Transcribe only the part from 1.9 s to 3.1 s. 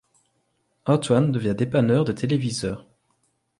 de téléviseurs.